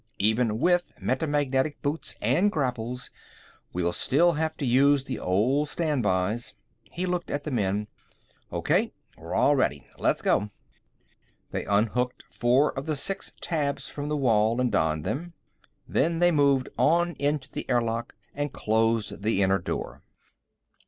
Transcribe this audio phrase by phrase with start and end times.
[0.17, 3.11] Even with metamagnetic boots and grapples,
[3.71, 6.55] we'll still have to use the old standbys."
[6.89, 7.87] He looked at the men.
[8.51, 9.85] "Okay; we're all ready.
[9.99, 10.49] Let's go."
[11.51, 15.35] They unhooked four of the six tabs from the wall and donned them.
[15.87, 20.01] Then they moved on into the airlock and closed the inner door.